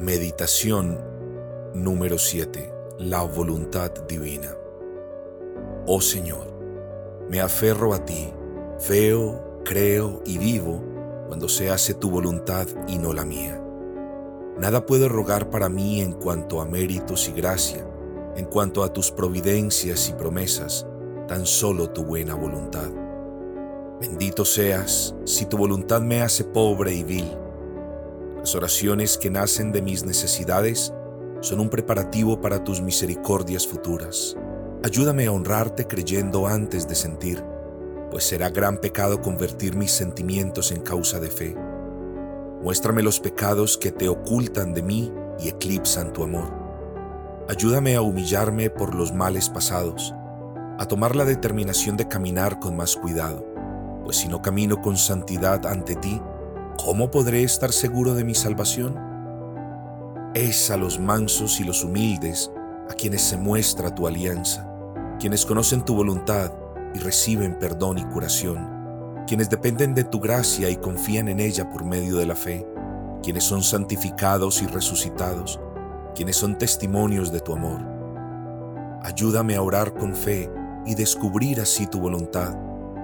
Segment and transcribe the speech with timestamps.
[0.00, 0.96] Meditación
[1.74, 2.72] número 7.
[3.00, 4.54] La voluntad divina.
[5.86, 6.46] Oh Señor,
[7.28, 8.32] me aferro a ti,
[8.88, 10.80] veo, creo y vivo
[11.26, 13.60] cuando se hace tu voluntad y no la mía.
[14.56, 17.84] Nada puedo rogar para mí en cuanto a méritos y gracia,
[18.36, 20.86] en cuanto a tus providencias y promesas,
[21.26, 22.88] tan solo tu buena voluntad.
[24.00, 27.47] Bendito seas si tu voluntad me hace pobre y vil.
[28.38, 30.92] Las oraciones que nacen de mis necesidades
[31.40, 34.36] son un preparativo para tus misericordias futuras.
[34.84, 37.44] Ayúdame a honrarte creyendo antes de sentir,
[38.10, 41.56] pues será gran pecado convertir mis sentimientos en causa de fe.
[42.62, 46.52] Muéstrame los pecados que te ocultan de mí y eclipsan tu amor.
[47.48, 50.14] Ayúdame a humillarme por los males pasados,
[50.78, 53.48] a tomar la determinación de caminar con más cuidado
[54.08, 56.18] pues si no camino con santidad ante ti,
[56.88, 58.98] ¿cómo podré estar seguro de mi salvación?
[60.34, 62.50] Es a los mansos y los humildes
[62.88, 64.66] a quienes se muestra tu alianza,
[65.20, 66.50] quienes conocen tu voluntad
[66.94, 71.84] y reciben perdón y curación, quienes dependen de tu gracia y confían en ella por
[71.84, 72.66] medio de la fe,
[73.22, 75.60] quienes son santificados y resucitados,
[76.14, 77.82] quienes son testimonios de tu amor.
[79.02, 80.50] Ayúdame a orar con fe
[80.86, 82.56] y descubrir así tu voluntad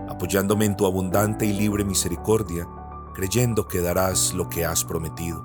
[0.09, 2.69] apoyándome en tu abundante y libre misericordia,
[3.15, 5.43] creyendo que darás lo que has prometido.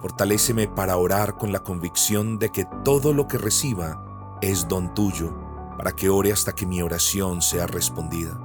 [0.00, 5.34] Fortaléceme para orar con la convicción de que todo lo que reciba es don tuyo,
[5.76, 8.40] para que ore hasta que mi oración sea respondida.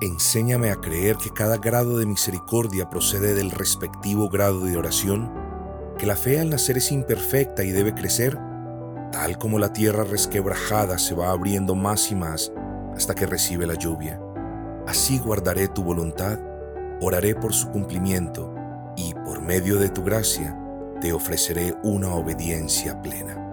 [0.00, 5.32] Enséñame a creer que cada grado de misericordia procede del respectivo grado de oración,
[5.98, 8.38] que la fe al nacer es imperfecta y debe crecer,
[9.10, 12.52] tal como la tierra resquebrajada se va abriendo más y más
[12.94, 14.20] hasta que recibe la lluvia.
[14.86, 16.38] Así guardaré tu voluntad,
[17.00, 18.54] oraré por su cumplimiento
[18.96, 20.58] y por medio de tu gracia
[21.00, 23.47] te ofreceré una obediencia plena.